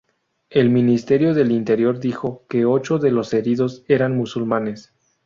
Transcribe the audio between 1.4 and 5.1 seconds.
Interior dijo que ocho de los heridos eran musulmanes.